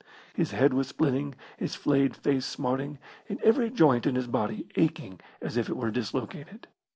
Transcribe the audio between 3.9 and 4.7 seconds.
in his body